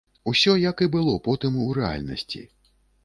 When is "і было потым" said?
0.85-1.59